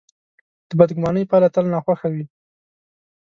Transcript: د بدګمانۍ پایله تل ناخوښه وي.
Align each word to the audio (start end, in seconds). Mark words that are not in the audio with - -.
د 0.67 0.69
بدګمانۍ 0.79 1.23
پایله 1.29 1.49
تل 1.55 1.65
ناخوښه 1.73 2.07
وي. 2.13 2.25